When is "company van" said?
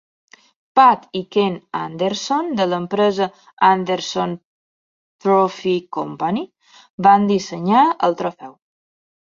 6.01-7.33